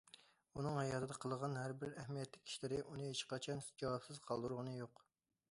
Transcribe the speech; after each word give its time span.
ئۇنىڭ 0.59 0.77
ھاياتىدا 0.79 1.17
قىلغان 1.25 1.53
ھەر 1.61 1.73
بىر 1.83 1.93
ئەھمىيەتلىك 2.05 2.49
ئىشلىرى 2.51 2.81
ئۇنى 2.87 3.07
ھېچقاچان 3.11 3.63
جاۋابسىز 3.85 4.21
قالدۇرغىنى 4.33 4.77
يوق. 4.83 5.07